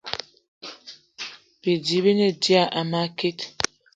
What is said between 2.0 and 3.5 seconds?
bi ne dia a makit